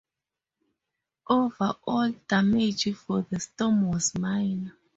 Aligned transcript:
Overall 1.27 2.13
damage 2.27 2.91
from 2.95 3.27
the 3.29 3.39
storm 3.39 3.91
was 3.91 4.17
minor. 4.17 4.75